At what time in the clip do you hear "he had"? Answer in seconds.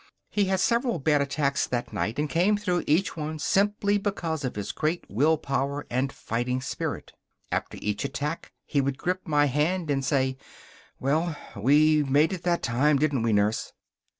0.31-0.59